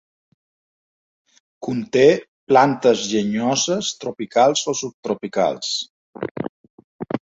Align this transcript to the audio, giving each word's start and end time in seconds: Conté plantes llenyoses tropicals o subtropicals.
Conté 1.67 2.05
plantes 2.51 3.03
llenyoses 3.11 3.93
tropicals 4.05 4.65
o 4.73 4.77
subtropicals. 4.81 5.77